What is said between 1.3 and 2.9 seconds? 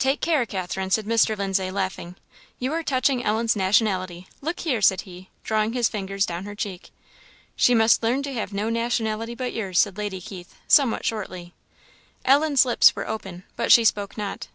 Lindsay, laughing, "you are